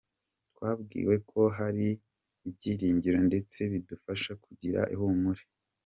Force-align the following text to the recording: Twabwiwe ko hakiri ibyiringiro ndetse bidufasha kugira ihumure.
Twabwiwe 0.53 1.15
ko 1.29 1.41
hakiri 1.57 1.89
ibyiringiro 2.47 3.19
ndetse 3.29 3.59
bidufasha 3.71 4.31
kugira 4.43 4.79
ihumure. 4.93 5.43